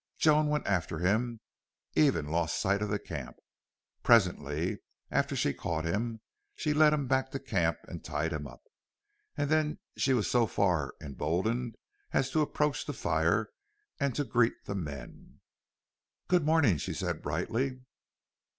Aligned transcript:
Joan 0.17 0.47
went 0.47 0.65
after 0.65 0.97
him, 0.97 1.41
even 1.93 2.25
lost 2.25 2.59
sight 2.59 2.81
of 2.81 3.03
camp. 3.03 3.35
Presently, 4.01 4.79
after 5.11 5.35
she 5.35 5.53
caught 5.53 5.85
him, 5.85 6.21
she 6.55 6.73
led 6.73 6.91
him 6.91 7.05
back 7.05 7.29
to 7.29 7.39
camp 7.39 7.77
and 7.87 8.03
tied 8.03 8.33
him 8.33 8.47
up. 8.47 8.63
And 9.37 9.47
then 9.51 9.77
she 9.95 10.15
was 10.15 10.27
so 10.27 10.47
far 10.47 10.95
emboldened 10.99 11.75
as 12.13 12.31
to 12.31 12.41
approach 12.41 12.87
the 12.87 12.93
fire 12.93 13.49
and 13.99 14.15
to 14.15 14.23
greet 14.23 14.65
the 14.65 14.73
men. 14.73 15.39
"Good 16.27 16.43
morning," 16.45 16.77
she 16.77 16.95
said, 16.95 17.21
brightly. 17.21 17.81